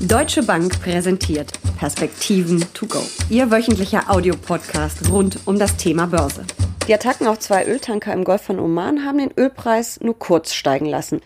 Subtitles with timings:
[0.00, 3.00] Deutsche Bank präsentiert Perspektiven to go.
[3.30, 6.44] Ihr wöchentlicher Audiopodcast rund um das Thema Börse.
[6.86, 10.84] Die Attacken auf zwei Öltanker im Golf von Oman haben den Ölpreis nur kurz steigen
[10.84, 11.22] lassen.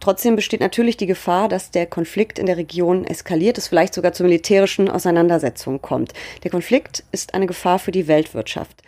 [0.00, 4.12] Trotzdem besteht natürlich die Gefahr, dass der Konflikt in der Region eskaliert, es vielleicht sogar
[4.12, 6.12] zu militärischen Auseinandersetzungen kommt.
[6.44, 8.82] Der Konflikt ist eine Gefahr für die Weltwirtschaft.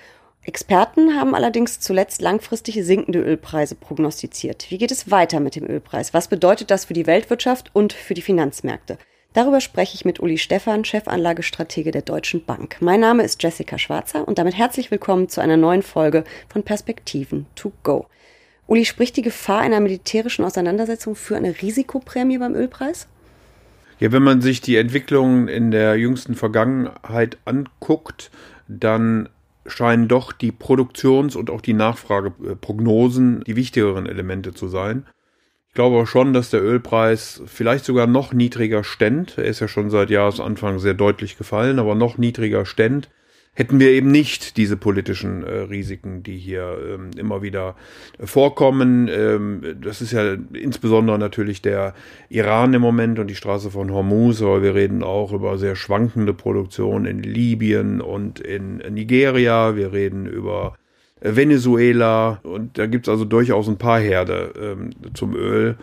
[0.44, 4.66] Experten haben allerdings zuletzt langfristig sinkende Ölpreise prognostiziert.
[4.68, 6.12] Wie geht es weiter mit dem Ölpreis?
[6.12, 8.98] Was bedeutet das für die Weltwirtschaft und für die Finanzmärkte?
[9.34, 12.76] Darüber spreche ich mit Uli Stephan, Chefanlagestratege der Deutschen Bank.
[12.80, 17.46] Mein Name ist Jessica Schwarzer und damit herzlich willkommen zu einer neuen Folge von Perspektiven
[17.54, 18.06] to go.
[18.66, 23.08] Uli, spricht die Gefahr einer militärischen Auseinandersetzung für eine Risikoprämie beim Ölpreis?
[24.00, 28.30] Ja, wenn man sich die Entwicklungen in der jüngsten Vergangenheit anguckt,
[28.68, 29.30] dann
[29.64, 35.06] scheinen doch die Produktions- und auch die Nachfrageprognosen die wichtigeren Elemente zu sein.
[35.72, 39.38] Ich glaube schon, dass der Ölpreis vielleicht sogar noch niedriger ständ.
[39.38, 43.08] Er ist ja schon seit Jahresanfang sehr deutlich gefallen, aber noch niedriger ständ
[43.54, 47.76] hätten wir eben nicht diese politischen äh, Risiken, die hier ähm, immer wieder
[48.22, 49.08] vorkommen.
[49.08, 51.94] Ähm, das ist ja insbesondere natürlich der
[52.28, 56.34] Iran im Moment und die Straße von Hormuz, aber wir reden auch über sehr schwankende
[56.34, 59.76] Produktion in Libyen und in Nigeria.
[59.76, 60.74] Wir reden über
[61.22, 65.76] Venezuela und da gibt's also durchaus ein paar Herde ähm, zum Öl.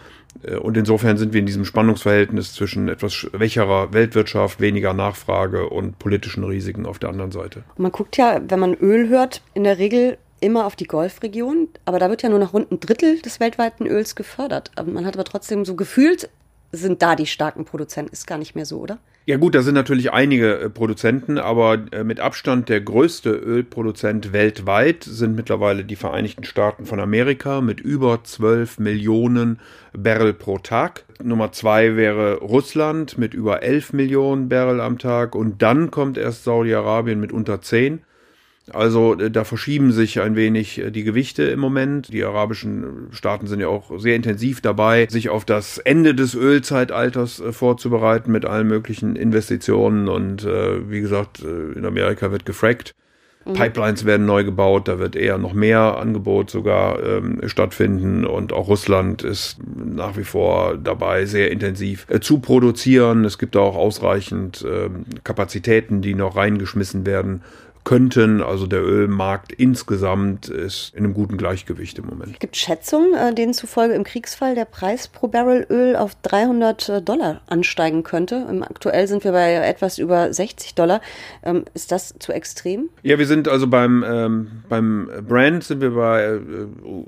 [0.44, 6.00] Äh, und insofern sind wir in diesem Spannungsverhältnis zwischen etwas schwächerer Weltwirtschaft, weniger Nachfrage und
[6.00, 7.64] politischen Risiken auf der anderen Seite.
[7.78, 12.00] Man guckt ja, wenn man Öl hört, in der Regel immer auf die Golfregion, aber
[12.00, 14.72] da wird ja nur noch rund ein Drittel des weltweiten Öls gefördert.
[14.86, 16.30] Man hat aber trotzdem so gefühlt,
[16.72, 18.12] sind da die starken Produzenten.
[18.12, 19.00] Ist gar nicht mehr so, oder?
[19.25, 24.34] Ja gut, da sind natürlich einige äh, Produzenten, aber äh, mit Abstand der größte Ölproduzent
[24.34, 29.59] weltweit sind mittlerweile die Vereinigten Staaten von Amerika mit über 12 Millionen
[29.94, 31.06] Barrel pro Tag.
[31.22, 36.44] Nummer zwei wäre Russland mit über 11 Millionen Barrel am Tag und dann kommt erst
[36.44, 38.02] Saudi-Arabien mit unter 10.
[38.73, 42.11] Also äh, da verschieben sich ein wenig äh, die Gewichte im Moment.
[42.11, 47.39] Die arabischen Staaten sind ja auch sehr intensiv dabei, sich auf das Ende des Ölzeitalters
[47.39, 50.08] äh, vorzubereiten mit allen möglichen Investitionen.
[50.08, 52.95] Und äh, wie gesagt, in Amerika wird gefrackt.
[53.45, 53.54] Mhm.
[53.54, 58.67] Pipelines werden neu gebaut, da wird eher noch mehr Angebot sogar ähm, stattfinden und auch
[58.67, 63.23] Russland ist nach wie vor dabei, sehr intensiv äh, zu produzieren.
[63.26, 64.89] Es gibt auch ausreichend äh,
[65.23, 67.42] Kapazitäten, die noch reingeschmissen werden
[67.84, 68.42] könnten.
[68.42, 72.34] Also der Ölmarkt insgesamt ist in einem guten Gleichgewicht im Moment.
[72.34, 76.89] Es gibt Schätzungen, äh, denen zufolge im Kriegsfall der Preis pro Barrel Öl auf 300
[76.89, 78.45] äh, Dollar ansteigen könnte.
[78.70, 81.02] Aktuell sind wir bei etwas über 60 Dollar.
[81.44, 82.89] Ähm, ist das zu extrem?
[83.04, 86.39] Ja, wir sind also beim, ähm, beim Brand sind wir bei äh,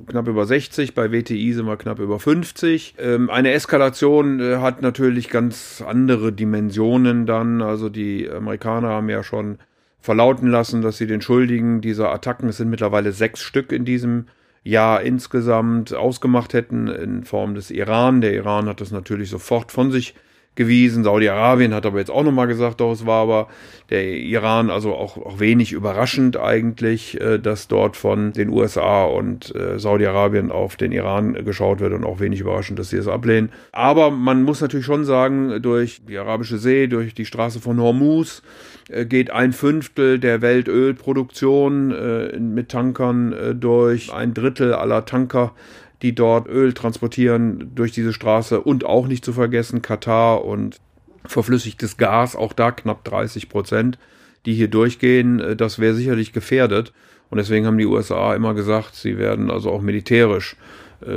[0.08, 2.96] knapp über 60, bei WTI sind wir knapp über 50.
[2.98, 7.62] Ähm, eine Eskalation äh, hat natürlich ganz andere Dimensionen dann.
[7.62, 9.58] Also die Amerikaner haben ja schon
[10.01, 14.25] verlauten lassen, dass sie den Schuldigen dieser Attacken, es sind mittlerweile sechs Stück in diesem
[14.63, 18.22] Jahr insgesamt ausgemacht hätten in Form des Iran.
[18.22, 20.16] Der Iran hat das natürlich sofort von sich
[20.56, 21.03] gewiesen.
[21.03, 23.47] Saudi-Arabien hat aber jetzt auch nochmal gesagt, doch es war aber
[23.89, 29.56] der Iran, also auch, auch wenig überraschend eigentlich, äh, dass dort von den USA und
[29.56, 33.51] äh, Saudi-Arabien auf den Iran geschaut wird und auch wenig überraschend, dass sie es ablehnen.
[33.72, 38.41] Aber man muss natürlich schon sagen, durch die Arabische See, durch die Straße von Hormuz,
[38.89, 45.53] äh, geht ein Fünftel der Weltölproduktion mit Tankern durch, ein Drittel aller Tanker
[46.01, 50.78] die dort Öl transportieren durch diese Straße und auch nicht zu vergessen Katar und
[51.25, 54.00] verflüssigtes Gas, auch da knapp 30 Prozent,
[54.45, 55.39] die hier durchgehen.
[55.39, 56.94] Äh, das wäre sicherlich gefährdet.
[57.29, 60.57] Und deswegen haben die USA immer gesagt, sie werden also auch militärisch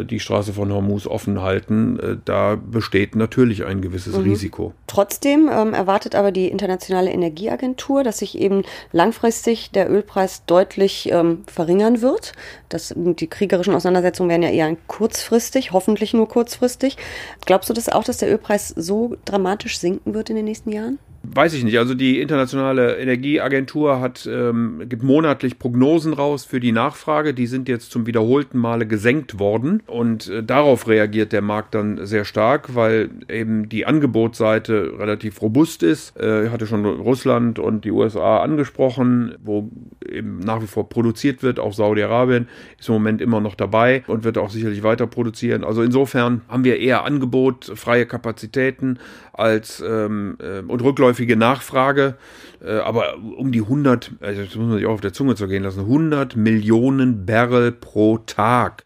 [0.05, 4.23] die Straße von Hormuz offen halten, äh, da besteht natürlich ein gewisses mhm.
[4.23, 4.73] Risiko.
[4.87, 8.63] Trotzdem ähm, erwartet aber die Internationale Energieagentur, dass sich eben
[8.93, 12.33] langfristig der Ölpreis deutlich ähm, verringern wird.
[12.69, 16.97] Das, die kriegerischen Auseinandersetzungen werden ja eher kurzfristig, hoffentlich nur kurzfristig.
[17.45, 20.99] Glaubst du das auch, dass der Ölpreis so dramatisch sinken wird in den nächsten Jahren?
[21.33, 21.79] Weiß ich nicht.
[21.79, 27.33] Also die internationale Energieagentur hat ähm, gibt monatlich Prognosen raus für die Nachfrage.
[27.33, 32.05] Die sind jetzt zum wiederholten Male gesenkt worden und äh, darauf reagiert der Markt dann
[32.05, 36.19] sehr stark, weil eben die Angebotsseite relativ robust ist.
[36.21, 39.71] Äh, ich hatte schon Russland und die USA angesprochen, wo
[40.15, 41.59] eben nach wie vor produziert wird.
[41.59, 45.65] Auch Saudi-Arabien ist im Moment immer noch dabei und wird auch sicherlich weiter produzieren.
[45.65, 48.99] Also insofern haben wir eher Angebot, freie Kapazitäten
[49.33, 52.17] als ähm, äh, und rückläufige Nachfrage.
[52.65, 55.63] Äh, aber um die 100, also das muss man sich auch auf der Zunge zergehen
[55.63, 58.85] lassen, 100 Millionen Barrel pro Tag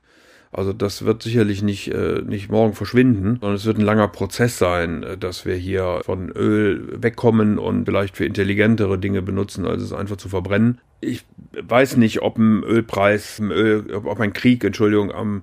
[0.51, 4.59] Also das wird sicherlich nicht, äh, nicht morgen verschwinden, sondern es wird ein langer Prozess
[4.59, 9.83] sein, äh, dass wir hier von Öl wegkommen und vielleicht für intelligentere Dinge benutzen, als
[9.83, 10.81] es einfach zu verbrennen.
[11.01, 15.43] Ich weiß nicht, ob ein Ölpreis, ein Öl, ob ein Krieg, Entschuldigung, am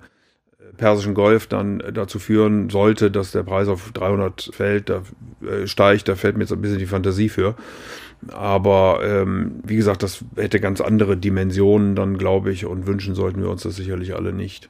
[0.76, 5.02] Persischen Golf dann dazu führen sollte, dass der Preis auf 300 fällt, da
[5.42, 7.54] äh, steigt, da fällt mir jetzt ein bisschen die Fantasie für.
[8.32, 13.42] Aber ähm, wie gesagt, das hätte ganz andere Dimensionen dann, glaube ich, und wünschen sollten
[13.42, 14.68] wir uns das sicherlich alle nicht.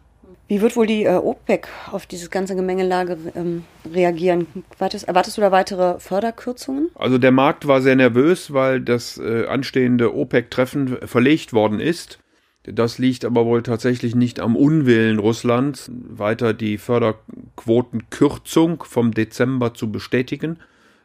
[0.49, 4.47] Wie wird wohl die äh, OPEC auf dieses ganze Gemengelage ähm, reagieren?
[4.79, 6.91] Wartest, erwartest du da weitere Förderkürzungen?
[6.95, 12.21] Also der Markt war sehr nervös, weil das äh, anstehende OPEC-Treffen verlegt worden ist.
[12.63, 19.91] Das liegt aber wohl tatsächlich nicht am Unwillen Russlands, weiter die Förderquotenkürzung vom Dezember zu
[19.91, 20.59] bestätigen,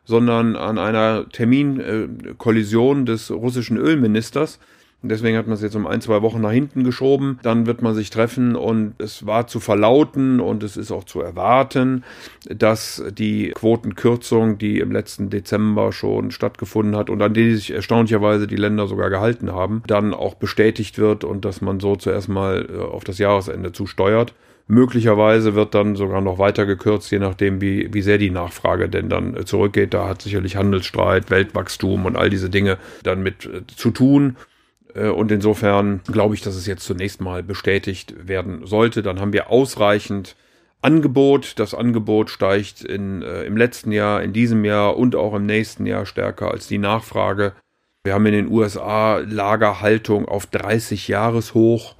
[0.03, 4.59] sondern an einer Terminkollision des russischen Ölministers.
[5.03, 7.39] Deswegen hat man es jetzt um ein, zwei Wochen nach hinten geschoben.
[7.41, 11.21] Dann wird man sich treffen und es war zu verlauten und es ist auch zu
[11.21, 12.03] erwarten,
[12.47, 18.45] dass die Quotenkürzung, die im letzten Dezember schon stattgefunden hat und an die sich erstaunlicherweise
[18.45, 22.67] die Länder sogar gehalten haben, dann auch bestätigt wird und dass man so zuerst mal
[22.71, 24.35] äh, auf das Jahresende zusteuert.
[24.67, 29.09] Möglicherweise wird dann sogar noch weiter gekürzt, je nachdem, wie, wie sehr die Nachfrage denn
[29.09, 29.93] dann äh, zurückgeht.
[29.93, 34.37] Da hat sicherlich Handelsstreit, Weltwachstum und all diese Dinge dann mit äh, zu tun.
[34.95, 39.01] Äh, und insofern glaube ich, dass es jetzt zunächst mal bestätigt werden sollte.
[39.01, 40.35] Dann haben wir ausreichend
[40.81, 41.59] Angebot.
[41.59, 45.85] Das Angebot steigt in, äh, im letzten Jahr, in diesem Jahr und auch im nächsten
[45.85, 47.53] Jahr stärker als die Nachfrage.
[48.03, 51.95] Wir haben in den USA Lagerhaltung auf 30 Jahreshoch.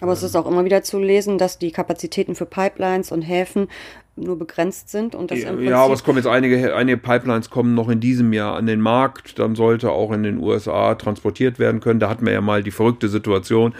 [0.00, 3.68] Aber es ist auch immer wieder zu lesen, dass die Kapazitäten für Pipelines und Häfen
[4.16, 7.74] nur begrenzt sind und das ja, ja, aber es kommen jetzt einige, einige Pipelines kommen
[7.74, 11.80] noch in diesem Jahr an den Markt, dann sollte auch in den USA transportiert werden
[11.80, 11.98] können.
[11.98, 13.74] Da hatten wir ja mal die verrückte Situation,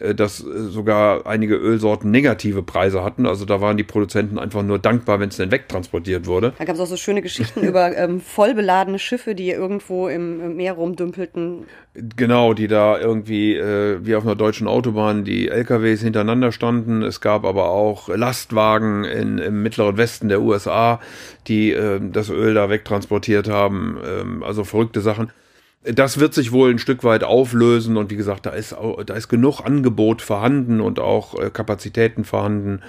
[0.00, 3.26] äh, dass äh, sogar einige Ölsorten negative Preise hatten.
[3.26, 6.52] Also da waren die Produzenten einfach nur dankbar, wenn es denn wegtransportiert wurde.
[6.58, 10.72] Da gab es auch so schöne Geschichten über ähm, vollbeladene Schiffe, die irgendwo im Meer
[10.72, 11.66] rumdümpelten.
[11.94, 17.02] Genau, die da irgendwie äh, wie auf einer deutschen Autobahn die LKWs hintereinander standen.
[17.02, 21.00] Es gab aber auch Lastwagen in, im mittleren Westen der USA,
[21.46, 23.98] die äh, das Öl da wegtransportiert haben.
[24.04, 25.30] Ähm, also verrückte Sachen.
[25.84, 28.74] Das wird sich wohl ein Stück weit auflösen und wie gesagt, da ist,
[29.06, 32.80] da ist genug Angebot vorhanden und auch äh, Kapazitäten vorhanden.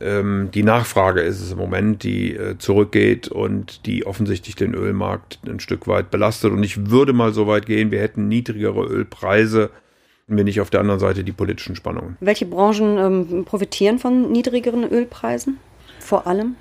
[0.00, 5.38] Ähm, die Nachfrage ist es im Moment, die äh, zurückgeht und die offensichtlich den Ölmarkt
[5.46, 6.50] ein Stück weit belastet.
[6.50, 9.70] Und ich würde mal so weit gehen, wir hätten niedrigere Ölpreise,
[10.26, 12.16] wenn nicht auf der anderen Seite die politischen Spannungen.
[12.18, 15.58] Welche Branchen ähm, profitieren von niedrigeren Ölpreisen?
[16.04, 16.56] Vor allem?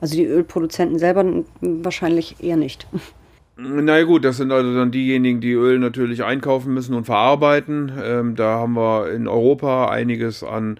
[0.00, 1.24] Also die Ölproduzenten selber
[1.60, 2.86] wahrscheinlich eher nicht.
[3.56, 7.90] Na ja, gut, das sind also dann diejenigen, die Öl natürlich einkaufen müssen und verarbeiten.
[8.00, 10.78] Ähm, da haben wir in Europa einiges an,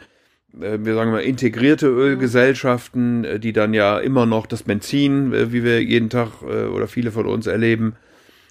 [0.60, 5.52] äh, wir sagen mal, integrierte Ölgesellschaften, äh, die dann ja immer noch das Benzin, äh,
[5.52, 7.96] wie wir jeden Tag äh, oder viele von uns erleben,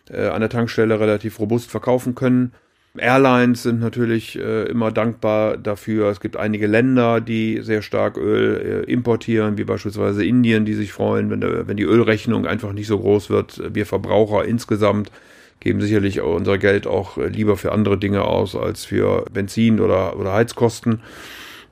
[0.10, 2.52] äh, an der Tankstelle relativ robust verkaufen können.
[2.98, 6.10] Airlines sind natürlich äh, immer dankbar dafür.
[6.10, 10.94] Es gibt einige Länder, die sehr stark Öl äh, importieren, wie beispielsweise Indien, die sich
[10.94, 13.62] freuen, wenn, der, wenn die Ölrechnung einfach nicht so groß wird.
[13.74, 15.12] Wir Verbraucher insgesamt
[15.60, 20.20] geben sicherlich unser Geld auch äh, lieber für andere Dinge aus als für Benzin oder,
[20.20, 21.02] oder Heizkosten.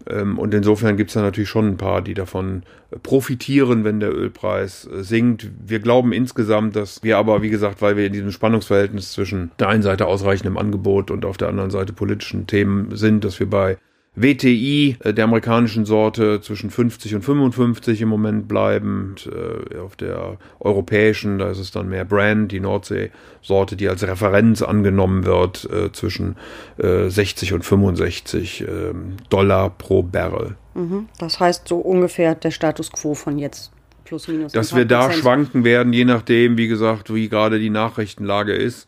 [0.09, 4.00] Ähm, und insofern gibt es da natürlich schon ein paar, die davon äh, profitieren, wenn
[4.00, 5.50] der Ölpreis äh, sinkt.
[5.65, 9.70] Wir glauben insgesamt, dass wir aber, wie gesagt, weil wir in diesem Spannungsverhältnis zwischen der
[9.70, 13.77] einen Seite ausreichendem Angebot und auf der anderen Seite politischen Themen sind, dass wir bei
[14.13, 19.15] WTI äh, der amerikanischen Sorte zwischen 50 und 55 im Moment bleiben.
[19.25, 24.62] Äh, auf der europäischen, da ist es dann mehr Brand, die Nordsee-Sorte, die als Referenz
[24.62, 26.36] angenommen wird, äh, zwischen
[26.77, 30.56] 60 und 65 ähm, Dollar pro Barrel.
[30.74, 31.08] Mhm.
[31.20, 33.72] Das heißt so ungefähr der Status quo von jetzt.
[34.03, 34.51] Plus, minus.
[34.51, 38.88] Dass wir da schwanken werden, je nachdem, wie gesagt, wie gerade die Nachrichtenlage ist.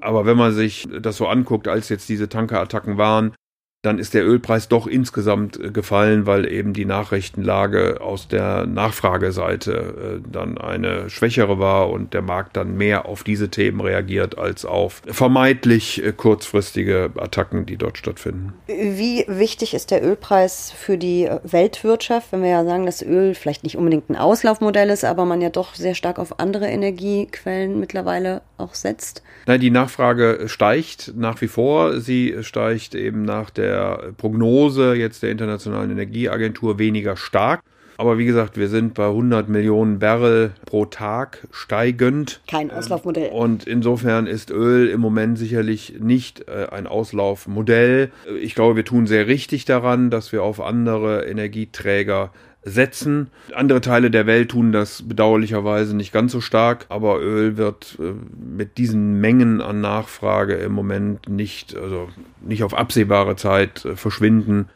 [0.00, 3.32] Aber wenn man sich das so anguckt, als jetzt diese Tankerattacken waren,
[3.82, 10.20] dann ist der Ölpreis doch insgesamt äh, gefallen, weil eben die Nachrichtenlage aus der Nachfrageseite
[10.22, 14.66] äh, dann eine schwächere war und der Markt dann mehr auf diese Themen reagiert als
[14.66, 18.52] auf vermeintlich äh, kurzfristige Attacken, die dort stattfinden.
[18.66, 23.64] Wie wichtig ist der Ölpreis für die Weltwirtschaft, wenn wir ja sagen, dass Öl vielleicht
[23.64, 28.42] nicht unbedingt ein Auslaufmodell ist, aber man ja doch sehr stark auf andere Energiequellen mittlerweile
[28.58, 29.22] auch setzt?
[29.46, 31.98] Nein, die Nachfrage steigt nach wie vor.
[32.00, 33.69] Sie steigt eben nach der
[34.16, 37.62] Prognose jetzt der Internationalen Energieagentur weniger stark.
[38.00, 42.40] Aber wie gesagt, wir sind bei 100 Millionen Barrel pro Tag steigend.
[42.48, 43.28] Kein Auslaufmodell.
[43.30, 48.10] Und insofern ist Öl im Moment sicherlich nicht äh, ein Auslaufmodell.
[48.40, 52.32] Ich glaube, wir tun sehr richtig daran, dass wir auf andere Energieträger
[52.62, 53.30] setzen.
[53.54, 58.12] Andere Teile der Welt tun das bedauerlicherweise nicht ganz so stark, aber Öl wird äh,
[58.54, 62.08] mit diesen Mengen an Nachfrage im Moment nicht, also
[62.42, 64.68] nicht auf absehbare Zeit äh, verschwinden,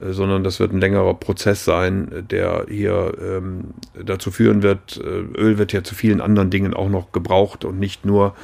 [0.00, 5.58] äh, sondern das wird ein längerer Prozess sein, der hier ähm, dazu führen wird, Öl
[5.58, 8.34] wird ja zu vielen anderen Dingen auch noch gebraucht und nicht nur,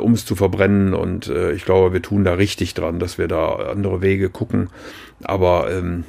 [0.00, 0.94] um es zu verbrennen.
[0.94, 4.68] Und ich glaube, wir tun da richtig dran, dass wir da andere Wege gucken.
[5.22, 6.04] Aber ähm,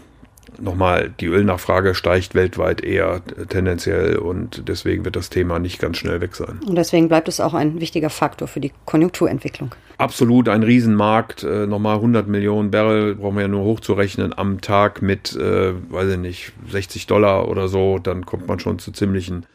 [0.60, 6.22] nochmal, die Ölnachfrage steigt weltweit eher tendenziell und deswegen wird das Thema nicht ganz schnell
[6.22, 6.60] weg sein.
[6.66, 9.72] Und deswegen bleibt es auch ein wichtiger Faktor für die Konjunkturentwicklung.
[9.98, 11.44] Absolut ein Riesenmarkt.
[11.44, 16.12] Äh, nochmal 100 Millionen Barrel brauchen wir ja nur hochzurechnen am Tag mit, äh, weiß
[16.12, 17.98] ich nicht, 60 Dollar oder so.
[17.98, 19.46] Dann kommt man schon zu ziemlichen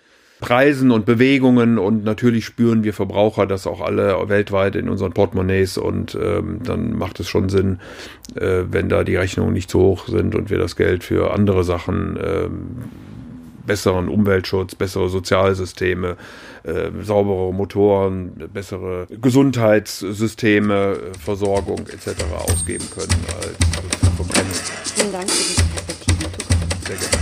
[0.42, 5.78] Preisen und Bewegungen und natürlich spüren wir Verbraucher das auch alle weltweit in unseren Portemonnaies
[5.78, 7.78] und ähm, dann macht es schon Sinn,
[8.34, 11.62] äh, wenn da die Rechnungen nicht zu hoch sind und wir das Geld für andere
[11.62, 12.48] Sachen, äh,
[13.64, 16.16] besseren Umweltschutz, bessere Sozialsysteme,
[16.64, 22.20] äh, saubere Motoren, bessere Gesundheitssysteme, Versorgung etc.
[22.48, 23.46] ausgeben können als,
[23.76, 24.52] als Verbrennung.
[24.82, 26.30] Vielen Dank für diese Perspektive.
[26.84, 27.21] Sehr gerne.